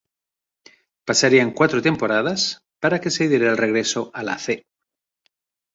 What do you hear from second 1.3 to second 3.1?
cuatro temporadas para